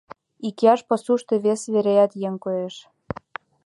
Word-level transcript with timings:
Икияш 0.47 0.81
пасушто 0.89 1.33
вес 1.43 1.61
вереат 1.73 2.11
еҥ 2.27 2.33
коеш. 2.43 2.75